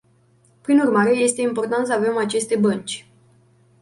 Prin 0.61 0.79
urmare, 0.79 1.09
este 1.11 1.41
important 1.41 1.85
să 1.85 1.93
avem 1.93 2.17
aceste 2.17 2.55
bănci. 2.57 3.09